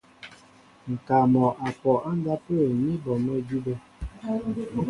Ŋ̀kaa 0.93 1.23
mɔ' 1.33 1.55
a 1.65 1.67
pɔ 1.81 1.91
á 2.09 2.11
ndápə̂ 2.19 2.57
ní 2.83 2.91
bɔ 3.03 3.13
mɔ́ 3.25 3.35
idʉ́bɛ̄. 3.39 3.75